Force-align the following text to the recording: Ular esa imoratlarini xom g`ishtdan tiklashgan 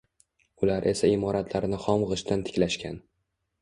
Ular 0.67 0.87
esa 0.93 1.13
imoratlarini 1.17 1.81
xom 1.87 2.09
g`ishtdan 2.09 2.47
tiklashgan 2.51 3.03